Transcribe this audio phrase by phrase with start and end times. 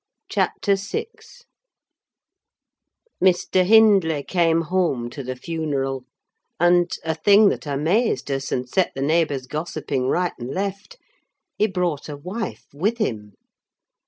[0.29, 1.05] CHAPTER VI
[3.23, 3.63] Mr.
[3.63, 6.05] Hindley came home to the funeral;
[6.59, 12.17] and—a thing that amazed us, and set the neighbours gossiping right and left—he brought a
[12.17, 13.33] wife with him.